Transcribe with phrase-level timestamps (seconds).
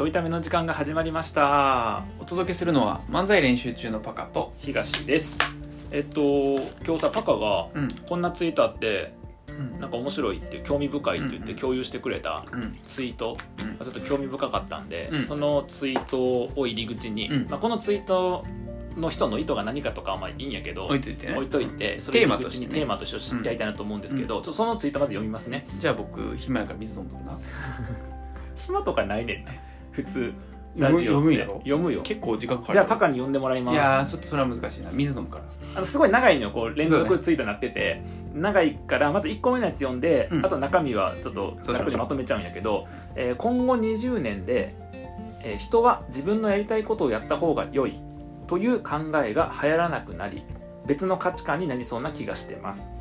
[0.00, 2.04] ちょいための時間が始まりました。
[2.20, 5.36] お届けするのは漫才練習中のパカと東です。
[5.90, 6.22] えっと
[6.86, 7.88] 今日さパカがうん。
[8.08, 9.12] こんなツイートあって
[9.50, 9.78] うん。
[9.78, 11.56] なんか面白いって興味深いって言ってうんうん。
[11.56, 12.78] 共有してくれたうん。
[12.82, 13.66] ツイート、うん。
[13.66, 15.22] まあちょっと興味深かったんで、うん。
[15.22, 17.46] そのツイートを入り口に、うん。
[17.50, 18.46] まあ、このツイート
[18.96, 21.34] の人の意図が何かとかはまあいいんやけど置いといてね。
[21.34, 22.64] 置いといてそテれーマとしてね。
[22.64, 25.66] 入り口にテーマとしてやりたいなと思うんですけど、ちょっとそのツイートまず読みますね。
[25.78, 27.38] じゃあ僕暇やから水飲んどるな。
[28.56, 29.69] 暇とかないねんね
[30.02, 30.32] 普通。
[30.76, 32.00] 読むラジオ読むんやろ読むよ。
[32.02, 32.72] 結構時間かかる。
[32.74, 33.74] じゃあパカに読んでもらいます。
[33.74, 34.90] いやーちょっとそれは難しいな。
[34.92, 35.44] 水飲むから。
[35.74, 36.50] あのすごい長いのよ。
[36.52, 38.02] こう連続ツイートになってて、
[38.34, 40.46] 長いからまず1個目のやつ読んで、うん。
[40.46, 42.86] あと中身はちょっとざっくりまとめちゃうんやけど、
[43.16, 44.74] えー今後20年で、
[45.42, 47.94] えー人は自分のやりたいことをやった方が良い
[48.46, 50.42] という考えが流行らなくなり
[50.86, 52.92] 別の価値観になりそうな気がしてます。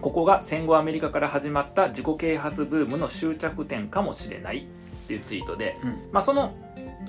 [0.00, 4.66] ここが戦後アメリカから始まった自己啓発ブームの終着点かもしれない
[5.04, 6.08] っていうツイートで、うん。
[6.12, 6.54] まあ、その、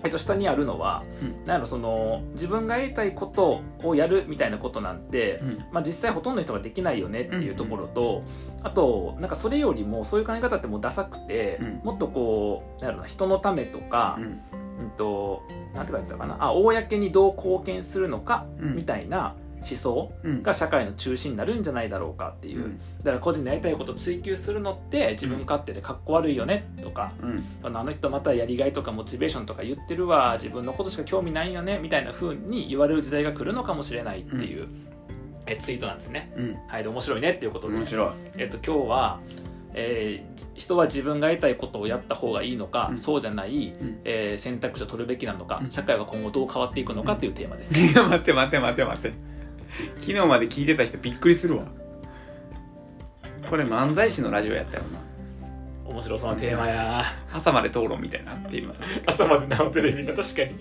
[0.04, 1.44] えっと、下にあるのは、うん。
[1.46, 5.58] なんその自分がやりたいことをやるみたいなことなんて、うん。
[5.72, 8.24] まあ、実際ほとんどの人ができないよねっていうところと、
[8.64, 11.82] あとなんかそれよりもそういう考え方ってもうダサくて、うん。
[11.84, 14.24] もっとこうなんな人のためとか、うん。
[14.24, 18.76] うんとなんて書いてたかなあ公にどう貢献するのかうん。
[18.76, 20.44] みたいな思想うん。
[20.44, 22.78] が社会の中心になるんじゃないだろうかっていう、うん。
[22.78, 27.44] だから個人のやりたいことを追求するのって自分勝手でかっこ悪いよねとか、うん。
[27.64, 34.68] あの人またやりがいとかモチベーションとか言ってるわ自分のことしか興味ないよねみたいな風に言われる時代が来るのかもしれないっていう、
[35.48, 36.34] えツイートなんですね。
[36.36, 36.58] うん。
[36.68, 38.12] はい、で面白いねっていうことで、面白い。
[38.38, 39.20] えっと、今日は、
[39.74, 42.98] えー人は自分がやりたいことをやった方がいいのか、うん。
[42.98, 44.00] そうじゃない、ん。
[44.06, 45.72] えー選択肢を取るべきなのか、うん。
[45.72, 47.74] 社会は今後どう変わっていくのかっていうテーマです。
[47.74, 47.92] ね。
[47.92, 49.35] いや待って待って待って待って
[50.00, 51.64] 昨日まで聞いてた人びっくりするわ。
[53.50, 55.00] これ漫才師のラジオやったよな。
[55.90, 57.04] 面白そうなテーマや。
[57.32, 58.74] 朝まで討論みたいになってる
[59.06, 60.56] 朝まで生テレビな確かに。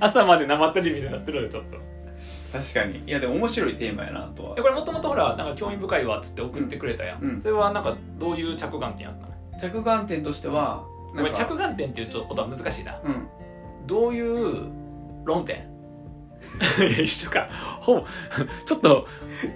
[0.00, 1.76] 朝まで生テレビになってるよちょっと。
[2.52, 3.02] 確かに。
[3.06, 4.54] いやでも面白いテーマやなとは。
[4.58, 7.42] えこれもともとほらなんか興味深いわっつって送ってくれたやん、うん。
[7.42, 9.32] それはなんかどういう着眼点やったの？
[9.58, 12.98] 着眼点としてはん着眼点っていうことは難しいな。
[13.04, 13.28] うん。
[13.86, 14.70] どういう
[15.24, 15.71] 論点？
[16.78, 17.48] いや一緒か。
[17.80, 18.06] ほぼ
[18.66, 19.08] ちょっと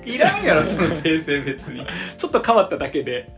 [0.05, 1.87] いらんやろその訂正別に、
[2.19, 3.29] ちょっと変わっただけで。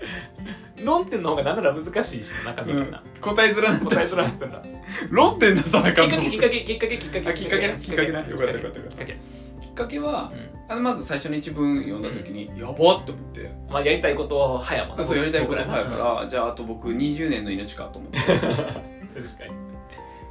[0.85, 4.63] 論点の方がなんなら難しいし中身がな、答えづらな答えづらかったんだ。
[5.11, 6.61] 論点出さなあきっかかんのけきっかけ。
[6.61, 7.29] きっかけきっかけ。
[7.29, 8.13] あきっかけなきっかけ。
[8.13, 8.91] なよかったよかったよかった。
[8.91, 9.13] きっかけ。
[9.61, 10.73] きっかけはうん。
[10.73, 13.51] あのまず最初の一文読んだ時に、やばっって思って。
[13.69, 18.19] まあやりたいこと早もんなあそうやりたいこと僕ら早いから、じゃああと僕20年の命かと思って。
[18.29, 19.69] 確かに。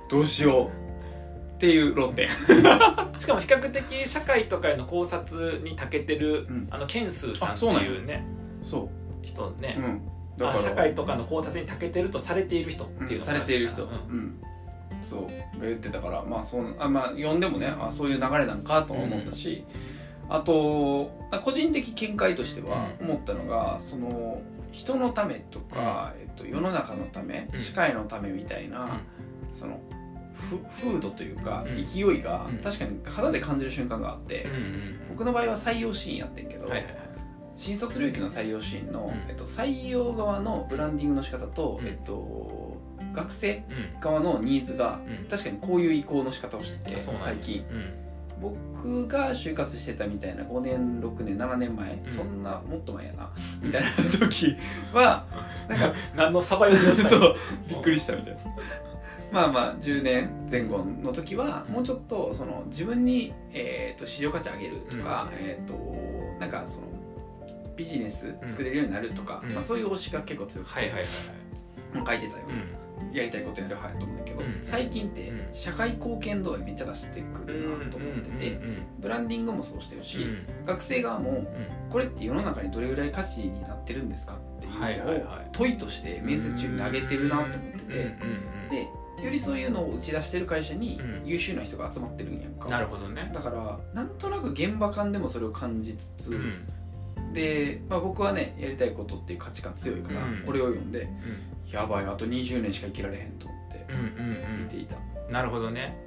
[0.09, 0.86] どうしよう
[1.57, 2.29] っていう論点。
[3.17, 6.67] しかも比較的社会とかへの考察に長けてる、うん。
[6.69, 8.23] あのケンスーさんっていうね
[8.61, 8.89] そ
[9.23, 10.01] 人ね、ううん
[10.37, 14.17] まあ、社会とかの考察に長けてるとされている人っていうのされている人、ううん。
[14.17, 14.35] ん
[15.01, 15.21] そう。
[15.59, 16.21] が言ってたから。
[16.21, 19.65] まあそうあまあ読んでもねあそういう流れなんかとは思ったし、
[20.29, 21.09] あと
[21.43, 23.09] 個人的見解としてはうん。
[23.09, 24.41] 思ったのが、その
[24.71, 27.59] 人のためとか、えっと、世の中のため、うん。
[27.59, 28.89] 社会のためみたいな、うん。
[29.51, 29.96] そのふ
[30.69, 31.85] 風土というか、うん。
[31.85, 32.57] 勢いが、うん。
[32.57, 34.47] 確かに肌で感じる瞬間があって、
[35.09, 36.67] 僕の場合は採用シーンやってんけど、
[37.55, 39.29] 新卒領域の採用シーンの、うん。
[39.29, 41.87] えっと、採用側のブランディングの仕方と、うん。
[41.87, 42.77] えっと、
[43.13, 43.63] 学生
[43.95, 45.27] うん側のニーズがうん。
[45.27, 47.65] 確かにこういう移行の仕方をしてて最近。
[47.71, 48.07] うん。
[48.39, 52.09] 僕が就活してたみたいな5年6年7年前、うん。
[52.09, 53.87] そんなもっと前やなみたいな
[54.19, 54.55] 時
[54.93, 55.25] は
[55.67, 57.35] なんか何のサバ読みをちょっと
[57.67, 58.39] びっくりしたみたいな。
[59.31, 65.73] まあまあ10年前後の時はもうちょっとその自分に、えー、と市場価値上げるとか、えっ、と
[66.39, 66.87] なんかその
[67.77, 69.53] ビジネス作れるようになるとか、うん。
[69.53, 71.03] まあ、そういう推しが結構強くて、はいはいはい
[71.97, 72.19] はい。
[72.19, 73.15] 書いてたよ、うん。
[73.15, 74.59] やりたいことやる派やと思うんだけど、うん。
[74.63, 75.53] 最近ってうん。
[75.53, 80.27] 社会貢献度合いめっちゃ出してくるなと思ってて、うんブランディングもそうしてるし、う
[80.63, 80.65] ん。
[80.65, 81.47] 学生側もうん。
[81.89, 87.93] これって世の中にどれぐらい価値になってるんですかっていうはいのを問いとして面接中に投げてるなと思ってて、
[88.69, 88.87] で
[89.23, 91.27] よりそういうのを打ち出してる会社にうん。
[91.27, 93.31] 優秀な人が集まってるんやんか、なるほどね。
[93.33, 97.33] だからなんとなく現場間でもそれを感じつつ、うん。
[97.33, 100.43] で、まあ、僕はねやりたいことっていう価値観強いから、うん。
[100.45, 101.09] これを読んで
[101.71, 104.63] やばいあと20年しか生きられへんと思ってうんうんうん。
[104.63, 105.97] 見ていた、うんなるほどね。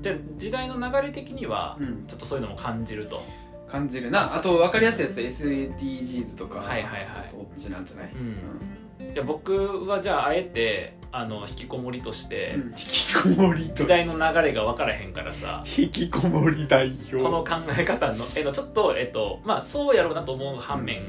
[0.00, 2.06] じゃあ時代の流れ的にはうん。
[2.06, 3.22] ちょっとそういうのも感じると。
[3.68, 4.24] 感じるな。
[4.24, 4.40] あ。
[4.40, 7.22] と分かりやすいやつ SDGs とか、はいはいはい。
[7.22, 9.12] そっちなんじゃない、うん。
[9.12, 12.68] いや僕はじゃああえてあの引きこもりとして、うん。
[12.70, 15.62] 引きこもり時代の流れが分からへんからさ。
[15.78, 21.02] 引きこもり代表この考え方のえのちょっとえっとまあそうやろうなと思う反面、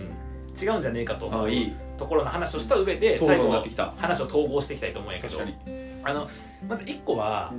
[0.62, 1.74] 違うんじゃねえかと思うあいい。
[1.98, 3.94] ところの話をした上で討最後論になってきた。
[3.98, 5.38] 話を統合していきたいと思うんやけど。
[5.38, 5.74] 確かに。
[6.04, 6.28] あの
[6.68, 7.54] まず1個は、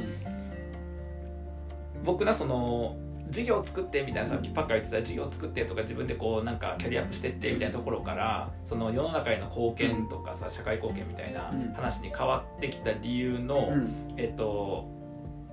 [2.04, 2.96] 僕なその
[3.34, 13.72] 事業を作ってみたいなさっきパッカー言ってた事業を作ってとか自分でこうなんかキャリアアップしてってみたいなところからその世の中への貢献とかさ社会貢献みたいな話に変わってきた理由の、
[14.16, 14.88] えっと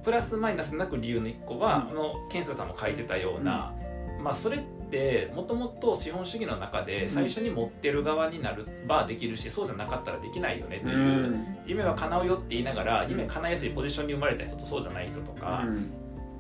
[0.04, 3.76] プラスマイナスなく理由の1個は、あのケンスさんも書いてたような、
[4.20, 11.36] まあそれってもともと資本主義の中で最初に持ってる側になるばできるしそうじゃなかったらできないよねという、
[11.68, 15.64] 夢は叶うよって言いながら夢叶えやすいポジションに生まれた人とそうじゃない人とか。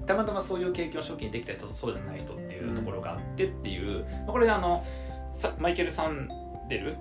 [0.06, 4.83] たまたまそういう経験を初期にできた人とそうじゃない人っていうところがあってっていう、まあ、これあの
[5.59, 6.30] マイケル・サン
[6.69, 6.95] デル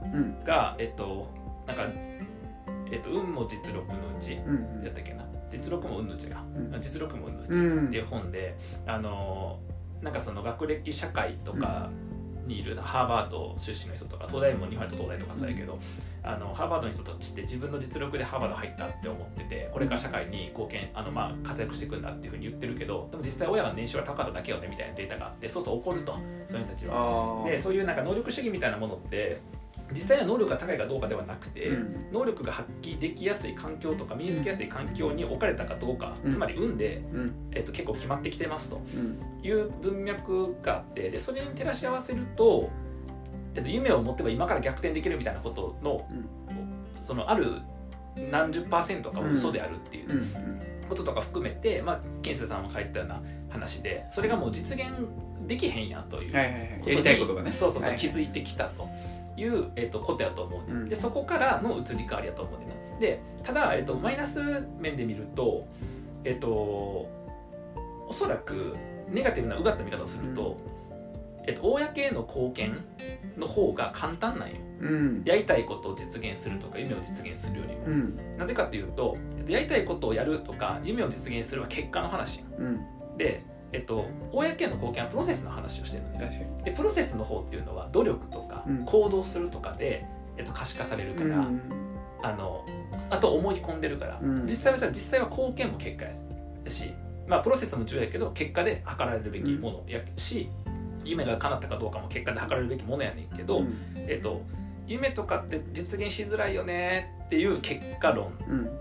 [0.44, 1.32] が、えっと
[1.67, 1.82] なんか、
[2.91, 5.25] えっと、運も実力のうち、やったっけな？
[5.50, 6.43] 実力も運のうちが、
[6.81, 8.56] 実力も運のうちっていう本で、
[8.87, 9.61] あの
[10.02, 11.91] なんかその学歴社会とか、
[12.50, 15.79] にいるハーバード出身の人とか東大も日本と東大とかそうやけど、
[16.23, 26.12] あのハーバードの人たちって自分の実力でハーバード入ったって思っててこれから社会に貢献あの、まあ、活躍していくんだっていうふうに言ってるけどでも実際親が年収が高かっただけよねみたいなデータがあってそうすると怒ると
[26.47, 27.44] そういう人たちは。
[27.47, 29.41] でそういうなんか能力主義みたいなものって
[29.92, 38.81] 実際は能力が高いかどうかではなくて、うん、能力が発揮できやすい環境とか身につきやすい環境に置かれたかどうか、うん、つまり運で、うん、えっと、結構決まってきてますと
[39.42, 42.70] いう文脈があってでそれに照らし合わせると、
[43.54, 46.06] えっと、夢を持てば今から逆転できるみたいなことの,、
[47.00, 47.60] そのある
[48.31, 50.26] 何十パーセントかは嘘であるっていう。
[50.90, 54.88] こととか含めて、まあ、ケンスさんも書いたような話でそれがもう実現
[55.46, 56.44] できへんやというや
[56.84, 57.50] りたいことがね。
[57.50, 58.88] そうそうそう、はいはい、気づいてきたと
[59.40, 62.66] いう、えーと、ことやと思う、ね、うん、でそこからの移り変わりやと思うね
[63.00, 65.66] でただ、えーと、マイナス面で見ると
[66.25, 68.76] えっ、ー、とおそらく
[69.08, 70.58] ネガティブなうがった見方をすると、
[71.40, 72.84] うん、えっ、ー、と、公への貢献
[73.37, 83.42] の方が簡単なんよ、うん、やりたいことを実現するとか夢を実現するよりも、うん、なぜかというと、えっと、やりたいことをやるとか夢を実現するは結果の話、うん、で
[83.72, 86.50] えっと、公への貢献はプロセスの話をしてるのね。
[86.64, 90.05] でプロセスの方っていうのは努力とか行動するとかで、
[90.37, 91.61] えっと、可視化されるから、うん、
[92.22, 92.67] あの
[93.11, 96.12] あと思い込んでるから、うん、実際は実際は貢献も結果や
[96.70, 96.93] し、
[97.28, 100.49] まあ、プロセスも重要やけど結果で測られるべきものやし、
[101.02, 103.62] うん、夢が叶ったかどうかも結果で測られるべきものやねんけど、
[103.94, 104.43] えっと、
[104.88, 108.32] 夢とかって実現しづらいよねっていう結果論、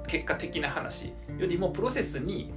[0.07, 2.51] 結果的な話よりもプロセスに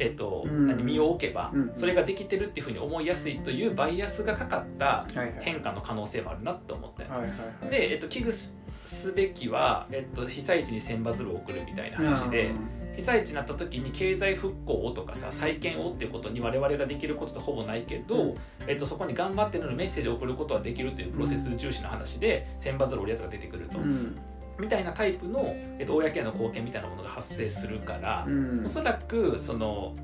[0.00, 5.06] えーと、うん、何身を置けば、それができてるっていうふうに思いやすいというバイアスがかかった
[5.40, 7.26] 変化の可能性もあるなと思って、はいは
[7.66, 8.54] い、で、えーと、危惧
[8.84, 12.52] すべきは、えーと、被災地に千羽鶴を送るみたいな話で。
[12.98, 18.36] 被災地になった時に経済復興をとかさ再建をっていうことに我々ができることってほぼないけど、うん、
[18.66, 23.78] えっと、そこに頑張ってるのにメッセージを送ることはできるというプロセス重視の話で千羽鶴を折るやつが出てくると。
[23.78, 24.16] うん
[24.58, 29.94] みたいなタイプの、えっと、公への貢献みたいなものが発生するから、うん、おそらくその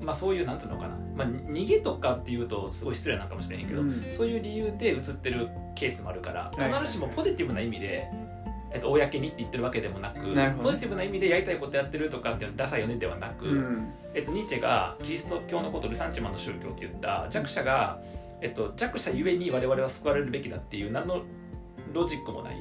[0.00, 8.08] まあ、そういうなんつうのかな、まあ、逃げとかっていうとすごい失礼なのかもしれへんけど、うん、そういう理由で映ってるケースもあるから必ずしもポジティブな意味で、
[8.72, 10.20] えっと、公にって言ってるわけでもなく
[10.62, 18.00] ポジティブな意味でやりたいことやってるとかっていうのダサいよねではなく、うん、えっと、ニーチェがキリスト教のことルサンチマンの宗教って言った弱者が、
[18.40, 21.22] えっと、弱者ゆえに我々は救われるべきだっていう何の
[21.92, 22.56] ロジックもない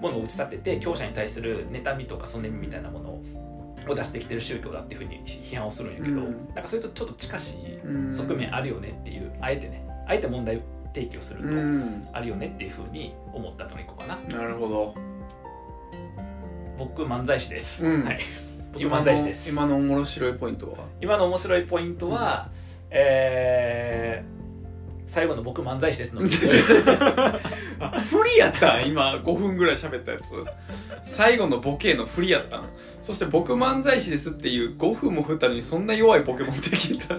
[0.00, 3.22] ものを打ち立てて強者に対する妬みとかそねみみたいなものを
[3.88, 7.80] を出してきてる宗教だっていうふうに批判をするんやけど、うん、なんかそれとちょっと近しい
[8.12, 10.62] 側面あるよねっていうあえてねあえて問題
[10.94, 11.48] 提起をすると
[12.12, 14.16] あるよねっていうふうに思ったのがいこうかな。
[14.38, 14.94] なるほど。
[16.78, 18.20] 僕漫才師です、うん、はい。
[18.72, 19.50] 僕漫才師です。
[19.50, 20.78] 今の面白いポイントは？
[21.00, 22.52] 今の面白いポイントは、うん、
[22.92, 24.41] えー
[25.12, 26.26] 最後の僕漫才師ですの不
[28.24, 28.88] 利 やったん？
[28.88, 30.32] 今5分ぐらい喋ったやつ。
[31.02, 32.70] 最後のボケの不利やったん？
[33.02, 37.16] そして僕漫才師ですっていう5分も振ったのにそんな弱いポケモンできた。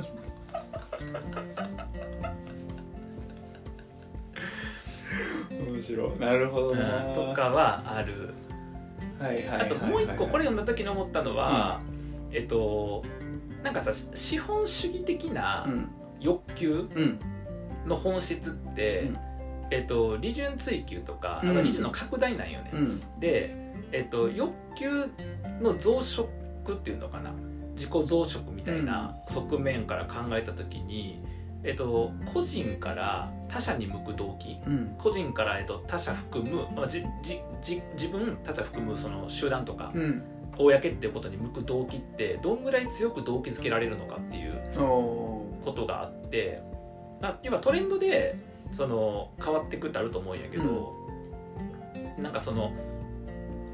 [5.51, 6.19] 面白い。
[6.19, 8.33] なるほどな、とかはある。
[9.19, 11.79] はいはいあともう一個これ読んだ時に思ったのは、
[12.31, 13.03] うん、えっと
[13.62, 15.67] なんかさ資本主義的な
[16.19, 17.19] 欲求、うん
[17.85, 19.17] の本質って、うん、
[19.71, 22.71] えっと、利潤追求とか、うん、利潤の拡大なんよね。
[22.73, 23.55] うん、で、
[23.91, 24.89] えっと、欲求
[25.61, 26.25] の増殖
[26.73, 27.33] っていうのかな。
[27.75, 31.23] 自己増殖みたいな側面から考えた時に、
[31.63, 34.57] えっと、個人から他者に向く動機、
[34.99, 39.91] 個人から、えっと、他者含む、まあ、じじじ自分他者含むその集団とか、
[40.57, 46.61] 公っていうことに向く動機ってどんぐらい強く動機づけられるのかっていうことがあって
[47.44, 48.38] 要はトレンドで
[48.72, 50.94] その変わっていくってあると思うんやけど、
[52.18, 52.74] うん、なんかその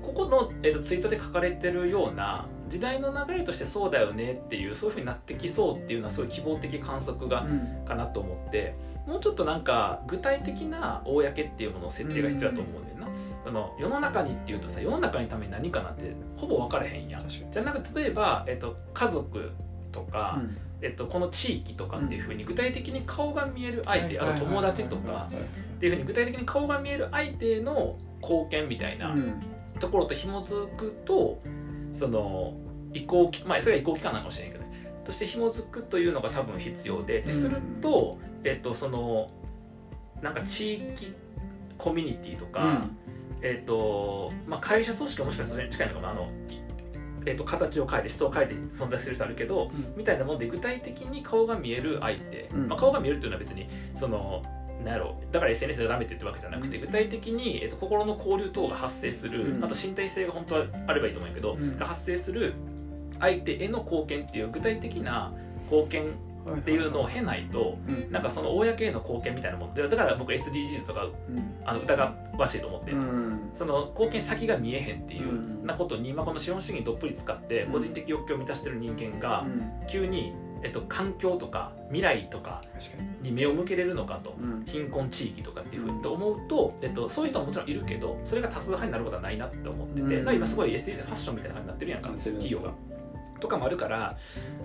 [0.03, 8.75] ここの、えーと、ツイートで書かれてるような時代の流れとしてそうだよねっていうそういうふうになってきそうっていうのはすごい希望的観測がうんかなと思って
[9.08, 13.08] もうちょっとなんか具体的な公っていうものの設定が必要だと思うんだよな。
[13.48, 17.27] あの世の中にっていうとさ世の中にために何かなんてほぼ分からへんやん。
[17.27, 19.51] じゃなくて例えば、えっと、家族
[19.91, 20.58] とか、うん。
[20.81, 29.13] えっと、この地域とかっていうふうに具体的に顔が見える相手、はいあと友達とかっていうふうに具体的に顔が見える相手の貢献みたいな
[29.79, 31.41] ところと紐づくと
[31.91, 32.53] その
[32.93, 34.69] 移行期まあそれが移行期間なのかもしれないけどね。
[35.03, 39.31] として紐づくというのが多分必要でですると、えっとその
[40.22, 41.13] なんか地域
[41.77, 42.86] コミュニティとか、
[43.41, 46.10] えっとまあ、会社組織はもしかしたらそれに近いのかも。
[46.10, 46.25] あの、い
[47.29, 49.93] えっと、形を変えて思想を変えて存在する人あるけど、うん。
[49.95, 52.67] みたいなもんで具体的に顔が見える相手、うん。
[52.67, 54.41] まあ、顔が見えるっていうのは別にその
[54.83, 56.81] なんやろうだから SNS がダメって言ってるわけじゃなくて、うん。
[56.81, 59.63] 具体的に、えっと、心の交流等が発生する、うん。
[59.63, 61.77] あと身体性が本当はあればいいと思うんやけど、うん。
[61.77, 62.55] が発生する
[63.19, 65.33] 相手への貢献っていう具体的な
[65.69, 66.13] 貢献
[66.58, 71.50] っていうのを経ないとうんなんかその公への貢献みたいなものでだから僕 SDGs とかうん。
[71.65, 72.91] あの疑わしいと思って。
[73.53, 75.65] その貢献先が見えへんっていううん。
[75.65, 77.72] なことに、まあ、この資本主義にどっぷり使ってうん。
[77.74, 79.88] 個人的欲求を満たしてる人間がうん。
[79.88, 82.62] 急に、えっと、環境とか未来とか
[83.22, 83.29] に。
[83.29, 84.63] に目を向けれるのかとうん。
[84.65, 92.74] 貧困地域とかっていうふうにと思うと、えっと、そういう人はもちろんいるけどそれが多数派になることはないなって思ってて、今すごい SDGs ファッションみたいな感じになってるやんか企業が。
[93.39, 94.17] とかもあるから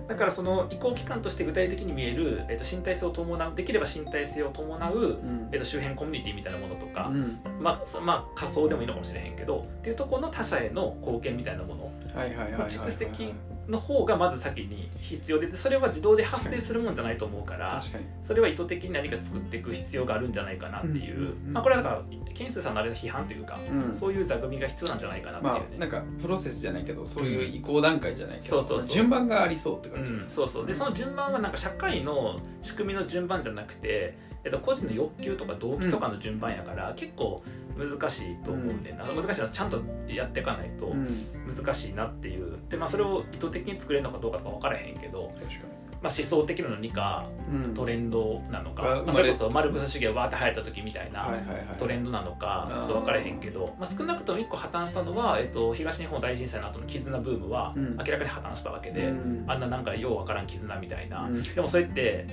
[0.07, 5.49] だからその移行期間として具体的に見える、えっと、身体性を伴うできれば身体性を伴う、うん。
[5.51, 7.39] えっと、周辺コミュニティみたいなものとか、うん。
[7.59, 11.85] まあそまあ、仮想でもいいのかもしれへんけどっていうところの他者への貢献みたいなもの。
[12.15, 13.33] はいはいはい蓄積
[13.67, 17.81] の方がまず先に必要ででそれは自動で発生するもんじゃないと思うから
[18.21, 22.03] それは意図的に何か作っていく必要があるんじゃないかなっていう、うんまあ、これはだから
[22.35, 23.95] ケンスーさんのあれの批判というか、うん。
[23.95, 25.65] そういう座組が必要なんじゃないかなっていうまね。
[25.77, 28.89] あなんかプロセスじゃないけどそういう移行段階じゃないけどそうそうそう。
[28.89, 30.11] 順番がありそうって感じ。
[30.11, 30.65] うん、そうそう。
[30.65, 37.43] でその順番はなんか社会の仕組みの順番じゃなくて、えっと、個人の欲求とか動機とかの順番やから、結構
[37.75, 39.03] 難しいと思うんで、な。
[39.03, 41.25] 難しいのはちゃんとやっていかないとうん。
[41.51, 42.57] 難しいなっていう。
[42.69, 45.75] で、まあ、それを意図的に作れるのかどうかとか分からへんけど、確か
[46.05, 47.25] まあ、思想的なのにか
[47.73, 51.33] トレンドなのか、がまあ、それこそマルクス主義がわーって流行った時みたいな。
[51.79, 52.79] トレンドなのかあー。
[52.81, 57.97] ちょっと分からへんけど、まあ、少なくとも1個破綻したのは、えっと、東日本大震災の後の絆ブームはうん。
[57.97, 59.45] 明らかに破綻したわけで、うん。
[59.47, 61.41] あんななんかようわからん絆みたいな、うん。
[61.41, 62.27] でもそれって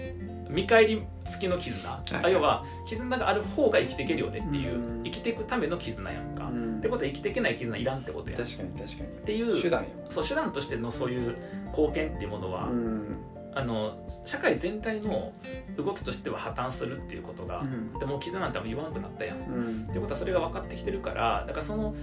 [0.53, 2.03] 見返り付きの絆、い。
[2.23, 5.03] あ要は絆がある方が生きていけるよねっていう、うん。
[5.05, 6.81] 生きていくための絆やんか、ん。
[6.81, 8.41] てことは生きていけない絆いらんってことやん。
[8.41, 9.27] っ確かに確かに。
[9.27, 11.37] ていう手段よそう手段としてのそういう
[11.69, 13.17] 貢献っていうものは、うん。
[13.55, 15.33] あの社会全体の
[15.77, 17.99] 動きとしては破綻するっていうことが、うん。
[17.99, 19.39] でもう絆なんて言わなくなったやん。
[19.39, 19.87] うん。
[19.91, 21.95] ってことはそれが分かってきてるからだからその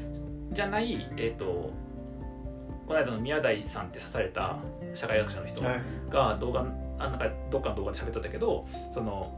[0.52, 1.72] じゃないえっ、と
[2.88, 4.58] この間の宮台さんって刺された
[4.96, 5.82] 社会学者の人はい。
[6.10, 6.66] が動画
[7.00, 9.32] あなんかどっかの動画で喋っとったけどその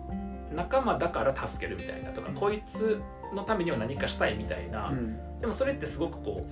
[0.53, 3.01] 仲間だから助けるみたいなとかこいつ
[3.34, 5.39] のためには何かしたいみたいな、うん。
[5.39, 6.48] でもそれってすごくこ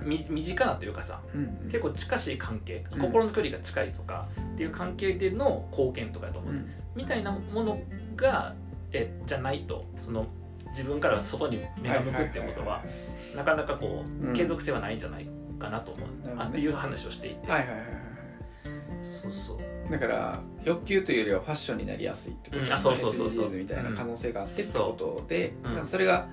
[0.00, 3.00] うみ身近なというかさうん結構近しい関係うん。
[3.00, 6.68] 心の距離が近いとかっていう関係での貢献とかやと思う、うん。
[6.94, 7.80] みたいなもの
[8.14, 8.54] が
[8.92, 10.26] えじゃないとその
[10.68, 12.84] 自分から外に目が向くってことは
[13.34, 14.30] なかなかこうん。
[14.30, 16.42] う継続性はないんじゃないかなと思う、なるほどね。
[16.44, 17.88] あっていう話をしていて、はいはいはいはい。
[19.02, 19.58] そうそう
[19.90, 23.50] だから欲求というよりはファッションになりやすいってこと、うんあそうそうそうそう。
[23.50, 25.70] SDGs みたいな可能性があってってうんことで、そう。
[25.70, 25.74] うん。
[25.74, 26.28] なんかそれが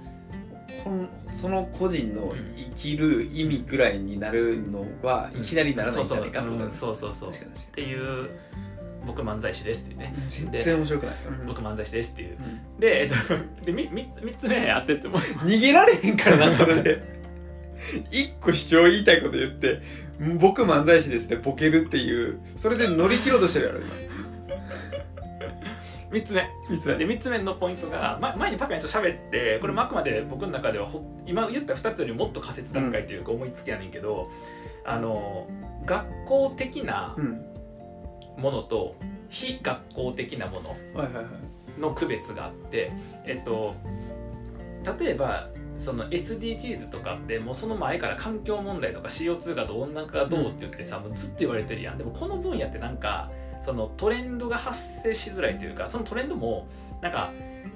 [1.31, 7.29] その個人の生きる意味ぐらいになるのはいきなりならないんじゃないかとうんですそうそうそう。
[7.29, 7.33] っ
[7.71, 8.29] ていう
[9.05, 10.13] 僕漫才師ですっていうね。
[10.17, 12.38] に全然面白くない、うん僕漫才師ですっていう。
[12.38, 12.79] うん。
[12.79, 13.15] で,、えっと、
[13.65, 17.14] で 3, 3つ目あってっても逃げられへんからなそれで
[18.12, 19.82] 一個主張言いたいこと言って
[20.39, 22.39] 僕漫才師ですってボケるっていう。
[22.56, 23.80] それで乗り切ろうとしてるやろ
[26.12, 26.50] 3つ目。
[26.68, 34.30] 今いつで3つ目のポイントが、ま、前にパピャンと喋ってこれもあくまで僕の中ではほ今言った2つよりもっと仮説段階というか思いつきやねんけど、
[34.86, 35.48] あの
[35.86, 37.56] 学校的なうん。
[38.38, 38.96] ものと
[39.30, 40.75] 非学校的なもの
[41.80, 42.92] の区別があって、
[43.25, 43.75] えっと、
[45.00, 51.98] 例えばその SDGs とかってもうその前から環境問題とか CO2 がどう温暖化がどうって言ってさ、もうずっと言われてるやん。
[51.98, 53.29] でもこの分野ってなんか
[53.62, 56.67] そのトレンドが発生しづらいというかそのトレンドも
[57.01, 57.32] なんか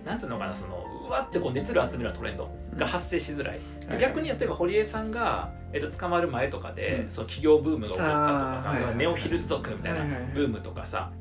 [0.06, 7.10] なんていうのかなそのうわってこう熱量集めるトレンドが発生しづらい、はい逆に例えば堀江さんが、えっと、捕まる前とかで、うん。
[7.10, 11.12] その企業ブームが起こったとかさ、はいネオヒルズ族みたいなブームとかさ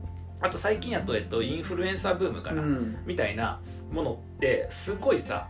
[0.41, 2.99] あと最近やと、えっと、インフルエンサーブームかな、うん。
[3.07, 5.49] みたいなものってすごいさ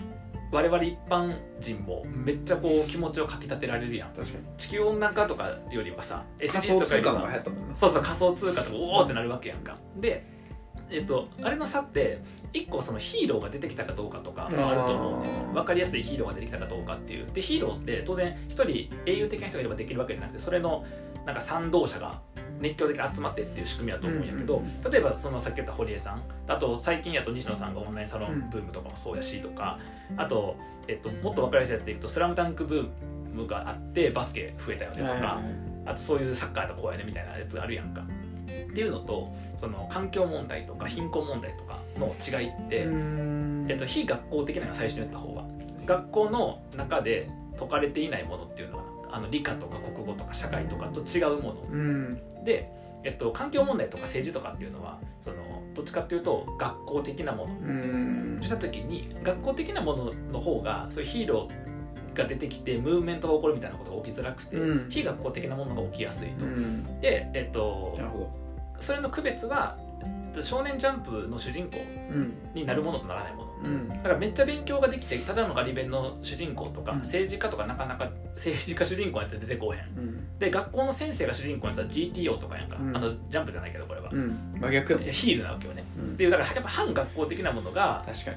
[0.51, 4.13] 我々一般人もめっちゃこう気持ちをかきたてられるやん。
[4.13, 4.45] 確かに。
[4.57, 7.75] 地球温暖化とかよりはさ仮 SDGs 想通貨のとかよりは。
[7.75, 9.77] そうそう仮想通貨とかおおってなるわけやんか。
[9.97, 10.25] で
[10.91, 12.23] えっとあれの差って
[12.55, 15.29] 一個そのヒーローが出てきたかどうかとかもあると思うね。
[15.53, 17.27] 分かりやすいヒーローが出てきたかどうかっていう。
[17.27, 20.85] でヒーローって当然一人英雄的な人がいればできるわけじゃなくてそれの
[21.29, 22.19] なんか賛同者が
[22.59, 29.79] 熱狂的に集まってっていう仕組みだと思うんやけど、例えばそのさっき言った堀江さんあと最近やと西野さんがオンラインサロンブームとかもそうやしとか、
[30.17, 30.57] あと、
[30.89, 32.89] えっと、もっと分かりやすいやつでいくと「スラムダンクブー
[33.35, 35.39] ムがあってバスケ増えたよねとか、
[35.85, 38.01] あとそういうサッカーとこうやねみたいなやつあるやんか。
[38.01, 42.87] っていうのとその環境問題とか貧困問題とかの違いって、
[43.71, 45.45] えっと、非学校的なのが最初に言った方が
[45.85, 48.85] 学校の中で解かれていないものっていうのは
[49.19, 51.63] あの理科とか国語とか社会とかと違うもの。
[51.71, 52.45] うん。
[52.45, 52.71] で、
[53.05, 55.37] えっと、環境問題とか政治とかっていうのはその
[55.75, 57.55] どっちかっていうと学校的なもの。
[57.55, 58.39] うん。
[58.41, 64.91] とした時に学校的なものの方がそういうヒーローが出てきてムーブメントが起こるみたいなことが起きづらくて、うん。
[64.91, 66.45] 非学校的なものが起きやすいと。
[66.45, 67.01] うん。
[67.01, 67.99] で、えっと
[68.79, 69.88] それの区別は、えっと、
[70.41, 71.79] 少年ジャンプの主人公
[72.11, 72.35] うん。
[72.55, 73.49] になるものとならないもの。
[73.65, 73.89] うん。
[73.89, 76.99] だからめっちゃ勉強ができてただのガリ勉の主人公とか、うん。
[76.99, 79.81] 政治家とかなかなか 政治家主人公のやつ出てこうへん。
[79.99, 80.39] うん。
[80.39, 82.97] で学校の先生が主人公のやつは GTO とかやんか、うん。
[82.97, 84.55] あのジャンプじゃないけどこれは、うん。
[84.61, 85.85] 真逆やヒールなわけよね。
[85.99, 86.07] うん。
[86.07, 88.37] っていうだからやっぱ反学校的なものが確かに。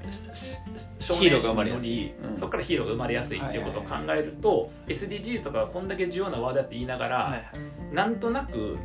[1.00, 1.90] 少ヒーロ年ーが生まれやすい。
[1.90, 2.38] 心にうん。
[2.38, 7.44] そこからヒーローが生まれやすいっていうことを考えると、SDGs とかがこんだけ重要なワードだって言いながら、はいはい。
[7.94, 8.78] なんとなく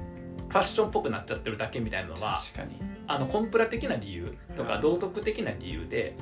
[0.48, 2.80] ファッションっぽくなっちゃってるだけみたいなのは確かに。
[3.08, 4.80] あのコンプラ的な理由とかうん。
[4.80, 6.16] 道徳的な理由で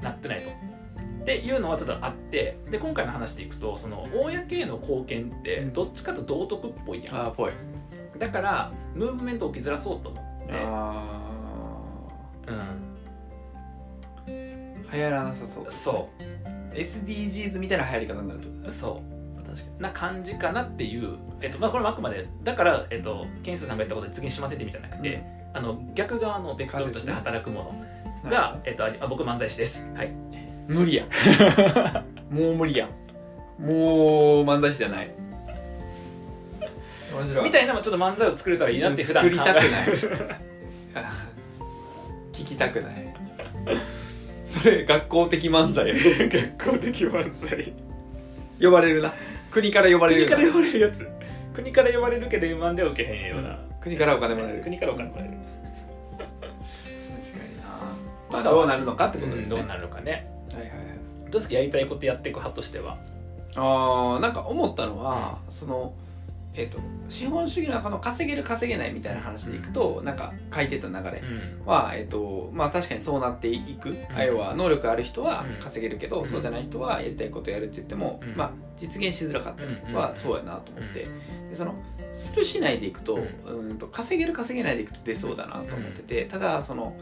[0.00, 0.50] なってないと。
[0.50, 7.16] っていうのはちょっとあってで今回の話でいくとその公への貢献ってどっちかと道徳っぽいやん。
[7.16, 7.52] ああぽい。
[8.18, 10.52] だからムーブメント起きづらそうと思って。
[10.54, 11.28] あ
[12.46, 12.88] うー
[14.90, 16.08] 流行らなさそうんそ
[16.72, 19.17] SDGs みたいな流行り方になるってことうそう
[19.78, 25.22] な感じかなっていう、えっとまあ、これもあくまでだから、えっと、ケンスさんが言ったことで実現しませんって意味じゃなくて、
[25.54, 29.86] あの逆側のベクトルとして働くものにが、えっと、ありあ僕漫才師です。
[29.94, 30.12] はい。
[30.68, 31.04] 無理や
[32.30, 32.88] もう無理や
[33.58, 35.10] もう漫才師じゃない。
[37.12, 37.44] 面白い。
[37.44, 39.86] みたいなちょっと漫才を作れたらいいなって普段作りたくない。
[39.86, 39.92] 考
[42.32, 43.14] 聞きたくない。
[44.44, 45.88] それ学校的漫才。
[45.88, 47.72] え 学校的漫才。
[48.60, 49.12] 呼ばれるな
[49.50, 51.08] 国から呼ばれる国から呼ばれるやつ。
[51.54, 54.62] 国から呼ばれるけど M1 では受けへんような、国からお金もらえる。
[54.62, 55.30] 国からお金もらえる。
[56.18, 57.64] 確かにな。
[58.30, 60.30] まあどうなるのかってことですね、うんどうなるのかね。
[60.52, 61.30] はいはいはい。
[61.30, 62.98] どうですかやりたいことやっていく派としては。
[63.56, 65.92] あーなんか思ったのは、その
[66.58, 71.66] えっ、と資本主義の中の稼げる稼げないみたいな話でいくと、なんか書いてた流れうん。
[71.66, 75.62] は、えっとまあ、確かにそうなっていく、あ要は能力ある人はうん。
[75.62, 76.26] 稼げるけど、うん。
[76.26, 78.36] そうじゃない人はやりたいことやるって言っても、うん。
[78.36, 81.06] まあ、実現しづらかったりうんはそうやなと思って、
[81.48, 81.74] でその
[82.12, 86.96] するしないでいくと,、ううんと稼げる稼げないでいくと出そうだなと思ってて、ただその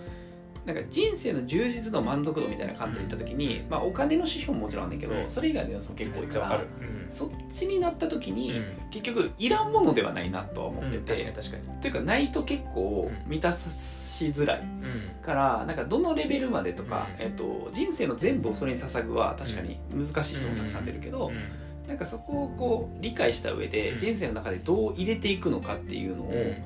[0.66, 5.31] なんか人生の充実度満足度みたいな観点で言った時に、まあ、お金の指標ももちろんあんねんけど、うん。
[5.31, 7.07] それ以外の要素も結構多いからうん。
[7.09, 8.90] そっちになった時に、うん。
[8.90, 11.81] 結局いらんものではないなとは思ってて、確かに確かに。
[11.81, 13.31] というかないと結構うん。
[13.31, 14.61] 満たしづらい。
[14.61, 15.22] うん。
[15.22, 17.24] からなんかどのレベルまでとか、うん。
[17.24, 21.88] えっと、人生の全部をそれに捧ぐは確かに難しい人もたくさん出るけど、うん。
[21.88, 23.98] なんかそこをこう理解した上でうん。
[23.98, 26.57] 人生の中でどう入れていくのかっていうのを、うん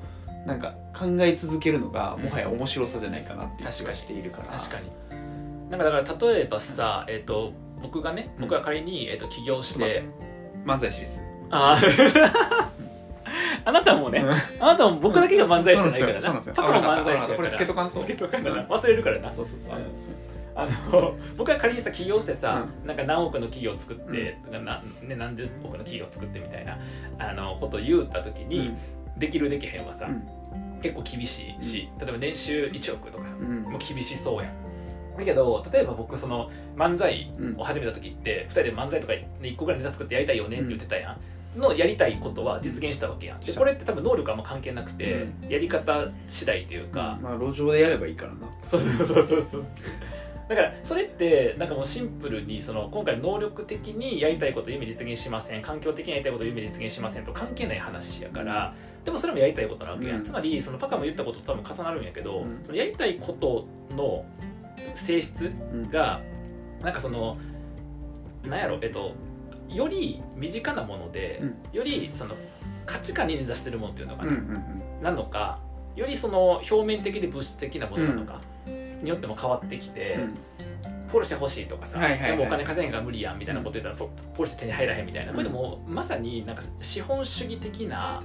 [0.45, 2.23] なんか考え続けるのがうん。
[2.23, 4.57] もはや面白さじゃないかなっていう気がしているから。
[4.57, 4.89] 確かに。
[5.69, 10.03] なんかだから例えばさ、えっと僕がね僕が仮に、えっと起業してて。
[10.65, 11.21] 漫才師です。
[11.49, 12.31] あー。
[13.63, 14.31] あなたもね、うん。
[14.63, 16.19] あなたも僕だけが漫才師じゃないからな。
[16.21, 16.53] そうなんですよ。
[16.55, 17.37] パパも漫才師やから。
[17.37, 19.29] これつけとかんとつけとかんとな忘れるからな。
[19.29, 19.73] そうそうそう。
[20.53, 26.77] あの僕が仮にさ起業してさ、なんか何億の企業を作って、とかなね、何十億の企業を作ってみたいな
[27.19, 28.73] あのことを言った時に、
[29.21, 30.09] できるできへんはさ、
[30.81, 33.61] 結構厳しいし、例えば年収1億とかさ、うん。
[33.71, 35.17] もう厳しそうやん。
[35.17, 37.59] だけど例えば僕その漫才うん。
[37.59, 41.17] を始めた時って、2人で漫才とか1個ぐらいネタ作ってやりたいよねって言ってたや
[41.55, 43.39] ん、のやりたいことは実現したわけやん。
[43.39, 48.47] でこれって多分能力はあんま関係なくて、やり方次第というか、まあ路上でやればいいからな。
[48.63, 49.65] そうそうそうそうそう
[50.51, 60.23] だからそれってなんかもうシンプルにその今回能力的にやりたいことを夢実現しません環境的にやりたいことを夢実現しませんと関係ない話やからでもそれもやりたいことなわけやん、うん。
[60.25, 62.59] つまりそのパカも言ったことと多分重なるんやけど、うん。
[62.63, 64.25] そのやりたいことの
[64.93, 65.53] 性質
[65.89, 66.19] が
[66.81, 67.37] なんかその
[68.45, 69.15] なんやろえっと
[69.69, 71.55] より身近なもので、うん。
[71.71, 72.35] よりその
[72.85, 74.39] 価値観に根ざしてるものっていうのかな、うんう
[74.99, 75.01] ん。
[75.01, 75.59] なのか
[75.95, 78.41] よりその表面的で物質的なものなのか？
[79.01, 80.19] によっても変わってきて、
[81.11, 82.31] ポルシェ欲しいとかさ、はいはいはい。
[82.31, 88.21] でもお金稼ぐが無理やんみたいなこと言ったらポポルシェ手に入らへんみたいな、これでもうまさになんか資本主義的な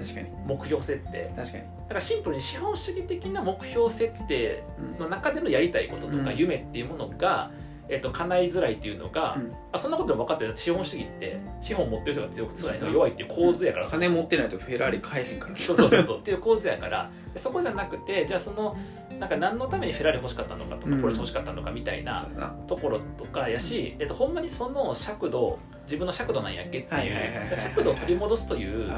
[0.46, 1.32] 目標設定。
[1.34, 1.64] 確かに。
[1.64, 4.62] だからシンプルに資本主義的な目標設定
[4.98, 6.36] の中でのやりたいこととかうん。
[6.36, 7.50] 夢っていうものが、
[7.88, 9.52] えっと、叶いづらいっていうのが、うん。
[9.72, 10.50] あそんなことでも分かってる。
[10.50, 13.86] だって資本主義って資本持ってる人が強く強い人が弱いっていう構図やから。
[13.86, 15.56] 金持ってないとフェラーリ買えへんから。
[15.56, 16.18] そうそうそうそう。
[16.20, 17.10] っていう構図やから。
[17.34, 18.76] でそこじゃなくてじゃあその
[19.18, 21.00] なんか何のためにフェラーリ欲しかったのかとか、うん。
[21.00, 22.26] ポルシェ欲しかったのかみたいな
[22.66, 28.90] ところとかやし、えっと、ほんまにその尺度自分の尺度なんやっけってはいう尺度を取り戻すという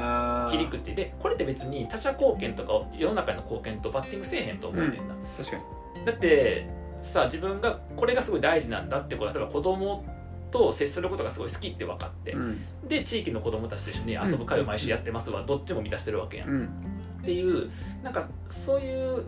[0.51, 5.57] 切り口でこれって別に他者貢献とか世の中への貢献とバッティングせえへんと思うねんな、確か
[5.95, 6.05] に。
[6.05, 6.67] だって
[7.01, 10.03] さ自分がこれがすごい大事なんだってこと例えば子供
[10.51, 12.59] と接することがすごい好きって分かって、うん。
[12.87, 17.23] で地域の子供たちと一緒に遊ぶ会を毎週やってますわ、どっちも満たしてるわけやん、っうん。
[17.23, 17.69] ていう
[18.01, 19.25] なんかそういう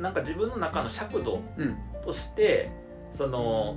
[0.00, 1.76] なんか自分の中の尺度うん。
[2.02, 2.70] として
[3.10, 3.76] その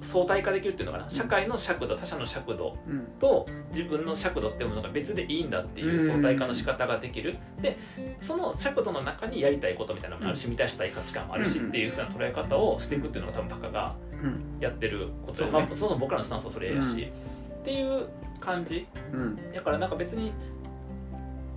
[0.00, 1.08] 相対化できるっていうのかな？
[1.08, 3.06] 社会の尺度他者の尺度うん。
[3.18, 7.38] と自分の尺度っていうものが別でいいんだっていう相対化の仕方ができる。
[7.62, 7.78] で
[8.20, 11.68] その尺度の中にやりたいことみたいなのもあるし満たしたい価値観もあるしうん。
[11.68, 14.60] っていうふうな捉え方をしていくっていうのが多分パカがうん。
[14.60, 15.52] やってることで、そうね。
[15.52, 17.60] まあ、そもそも僕らのスタンスはそれやし、うん。
[17.60, 18.08] っていう
[18.40, 18.86] 感じ。
[19.12, 19.52] うん。
[19.52, 20.32] だからなんか別に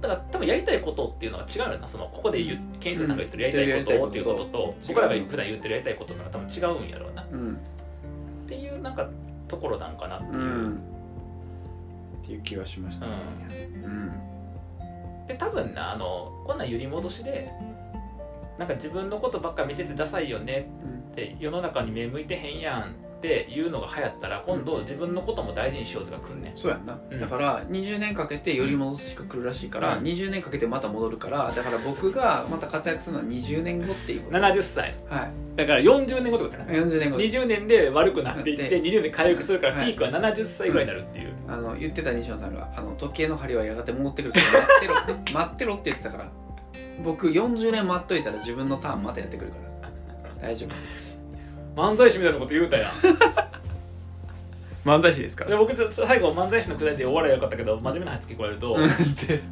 [0.01, 1.87] だから多分やりたいことっていうのが違うよな。
[1.87, 7.23] そのここで言うケンイチさんが言ってるやりたいことをっていうことと僕らが普段言ってるやりたいことが多分違うんやろうな。
[7.23, 7.57] っうん。
[8.47, 9.09] ていうなんか
[9.47, 10.37] ところなんかなっていう。
[10.37, 10.75] う、ん。
[12.23, 13.11] っていう気はしましたね。
[13.83, 14.11] うん。
[15.27, 17.51] で多分なあのこんなん揺り戻しで
[18.57, 20.69] なんか自分のことばっか見ててダサいよね
[21.11, 26.57] って世の中に目向いてへんやんっていうのが流行ったら今度自分のことも大事にしようぜが来んねん。
[26.57, 27.19] そうやんな、うん。
[27.19, 30.03] だから20年かけてより戻すしか来るらしいから、うん。
[30.03, 34.37] 20年かけてまた戻るからだから僕がまた活躍するのは20年後っていうこと。
[34.37, 34.93] 70歳。
[35.09, 35.31] はい。
[35.57, 36.71] だから40年後ってことやな。
[36.71, 37.37] 40年後です。
[37.37, 39.85] 20年で悪くなっていってで20年回復するからはい。
[39.87, 45.33] ピークは70歳ぐらいになるっていう、あの言ってた西野さんがあの時計の針はやがて戻ってくるから待ってろって。
[45.33, 46.29] 待ってろって言ってたから。
[47.03, 49.67] 僕40年待っといたら自分のターンまたやってくるから。
[50.41, 51.06] 大丈夫
[51.77, 52.91] 漫才師みたいなこと言うたやん。
[54.83, 55.45] 漫才師ですか？
[55.45, 58.77] で僕ちょっと最後漫才師のくだりで終わらよかったけど真面目な話付け加えると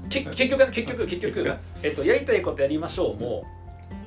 [0.10, 3.46] け結局結局結局、えっと、やりたいことやりましょうも、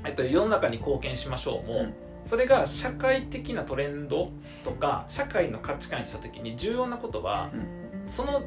[0.04, 1.94] えっと、世の中に貢献しましょうも、うん。
[2.24, 4.30] それが社会的なトレンド
[4.64, 7.50] とか社会の価値観にした時に重要なことは、
[8.06, 8.42] その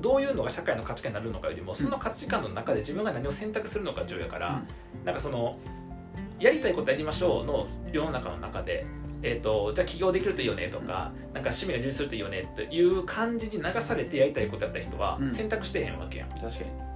[0.00, 4.62] どういうのが社会の価値観になるのかよりもその価値観の中で自分が何を選択するのか重要やから、
[5.04, 5.58] なんかその
[6.40, 8.86] やりたいことやりましょうの世の中の中で、
[9.22, 15.30] えー、とじゃあ起業できるといいよねとか,、なんか趣味が充実するといいよねっていう感じに流されてやりたいことやった人はうん。
[15.30, 16.30] 選択してへんわけやん。
[16.30, 16.48] 確か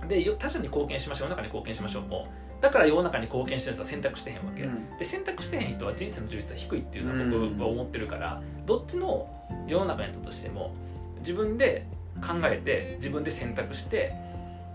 [0.02, 0.09] に。
[0.09, 2.28] でよ他者に貢献しましょう世の中に貢献しましょうも
[2.61, 4.96] だから世の中に貢献してる人は選択してへんわけ、うん。
[4.98, 7.50] で選択してへん人は人生の充実は低いっていうのはうん。
[7.59, 9.28] 僕は思ってるから、どっちの
[9.66, 10.74] 世の中にいたとしても
[11.18, 11.87] 自分で
[12.22, 14.14] 考えて自分で選択して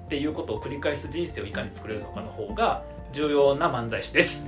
[0.05, 4.45] っていうことを繰り返す人生をいかに作れるのかの方が重要な漫才師です。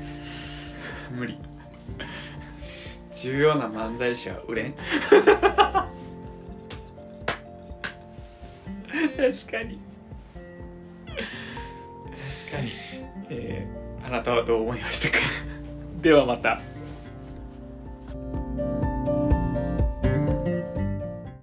[1.12, 1.38] 無理。
[3.14, 4.74] 重要な漫才師は売れん。
[4.74, 4.88] 確
[9.52, 9.80] かに。
[11.06, 12.72] 確かに。
[13.30, 15.24] えーあなたはどう思いましたか？
[16.02, 16.60] ではまた